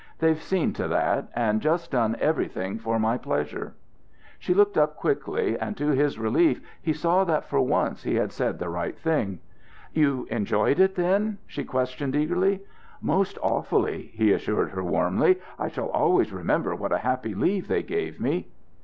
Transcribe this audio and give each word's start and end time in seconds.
They've 0.17 0.41
seen 0.41 0.73
to 0.73 0.87
that, 0.87 1.29
and 1.35 1.61
just 1.61 1.91
done 1.91 2.17
everything 2.19 2.79
for 2.79 2.97
my 2.97 3.19
pleasure." 3.19 3.75
She 4.39 4.51
looked 4.51 4.75
up 4.75 4.95
quickly, 4.95 5.59
and 5.59 5.77
to 5.77 5.89
his 5.89 6.17
relief 6.17 6.59
he 6.81 6.91
saw 6.91 7.23
that 7.25 7.45
for 7.47 7.61
once 7.61 8.01
he 8.01 8.15
had 8.15 8.31
said 8.31 8.57
the 8.57 8.69
right 8.71 8.97
thing. 8.97 9.41
"You 9.93 10.25
enjoyed 10.31 10.79
it, 10.79 10.95
then?" 10.95 11.37
she 11.45 11.63
questioned 11.63 12.15
eagerly. 12.15 12.61
"Most 12.99 13.37
awfully," 13.43 14.09
he 14.15 14.33
assured 14.33 14.71
her 14.71 14.83
warmly. 14.83 15.39
"I 15.59 15.67
shall 15.67 15.89
always 15.89 16.33
remember 16.33 16.73
what 16.73 16.91
a 16.91 16.97
happy 17.05 17.35
leave 17.35 17.67
they 17.67 17.83
gave 17.83 18.19
me." 18.19 18.47